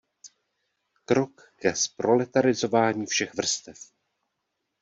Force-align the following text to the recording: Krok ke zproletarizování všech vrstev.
Krok 1.05 1.43
ke 1.57 1.73
zproletarizování 1.75 3.05
všech 3.05 3.35
vrstev. 3.35 3.91